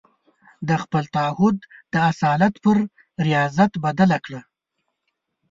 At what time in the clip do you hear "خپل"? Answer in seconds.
0.83-1.03